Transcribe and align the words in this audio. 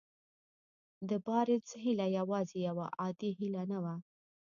د 1.09 1.11
بارنس 1.25 1.69
هيله 1.83 2.07
يوازې 2.17 2.57
يوه 2.67 2.85
عادي 2.99 3.29
هيله 3.39 3.63
نه 3.71 3.79
وه. 3.83 3.95